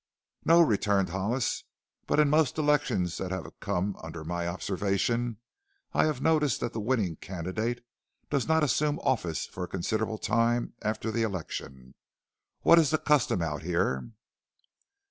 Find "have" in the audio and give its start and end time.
3.29-3.45, 6.05-6.23